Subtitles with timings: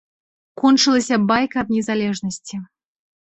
[0.61, 2.55] Кончылася байка аб незалежнасці.